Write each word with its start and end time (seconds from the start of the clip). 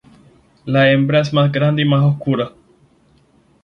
La 0.65 0.91
hembra 0.91 1.19
es 1.21 1.31
más 1.31 1.51
grande 1.51 1.83
y 1.83 1.85
más 1.85 2.03
oscura. 2.03 2.53